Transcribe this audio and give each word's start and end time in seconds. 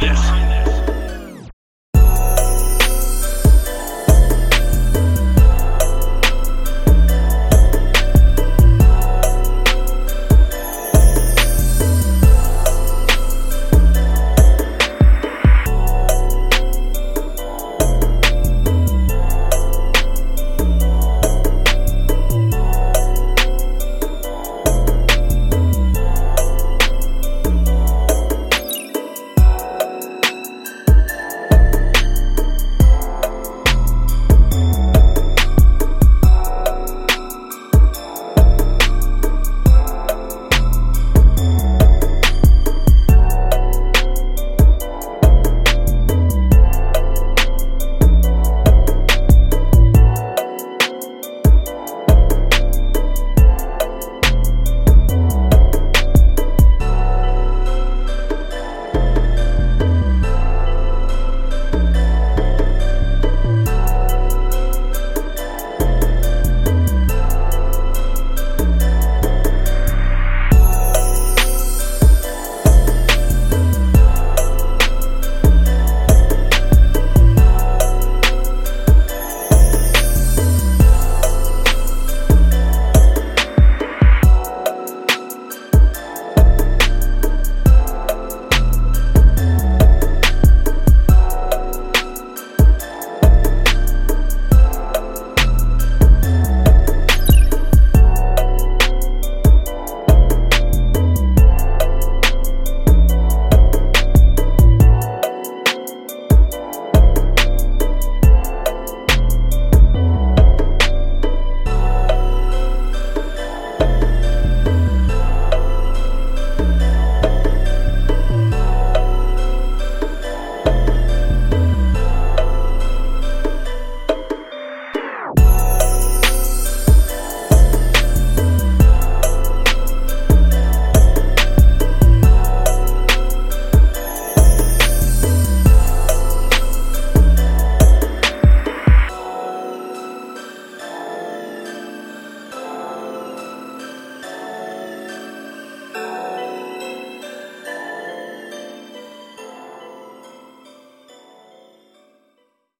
behind 0.00 0.50
this. 0.50 0.73